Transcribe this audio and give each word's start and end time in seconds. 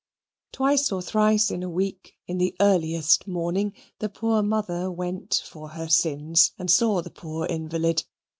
Twice 0.51 0.91
or 0.91 1.03
thrice 1.03 1.51
in 1.51 1.61
a 1.61 1.69
week, 1.69 2.17
in 2.25 2.39
the 2.39 2.55
earliest 2.59 3.27
morning, 3.27 3.73
the 3.99 4.09
poor 4.09 4.41
mother 4.41 4.89
went 4.91 5.43
for 5.45 5.67
her 5.69 5.89
sins 5.89 6.53
and 6.57 6.71
saw 6.71 7.03
the 7.03 7.11
poor 7.11 7.45
invalid. 7.45 8.03